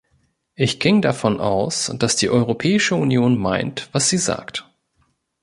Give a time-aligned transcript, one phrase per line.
[0.55, 4.67] Ich ging davon aus, dass die Europäische Union meint, was sie sagt.